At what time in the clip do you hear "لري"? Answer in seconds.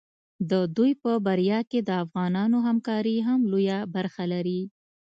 4.33-4.61